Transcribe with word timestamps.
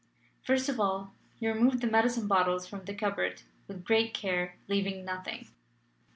First 0.41 0.67
of 0.67 0.79
all 0.79 1.13
he 1.39 1.47
removed 1.47 1.79
the 1.81 1.85
medicine 1.87 2.27
bottles 2.27 2.65
from 2.65 2.85
the 2.85 2.95
cupboard 2.95 3.43
with 3.67 3.83
great 3.85 4.15
care, 4.15 4.55
leaving 4.67 5.05
nothing. 5.05 5.47